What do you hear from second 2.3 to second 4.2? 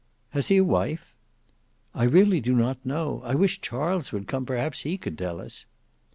do not know. I wish Charles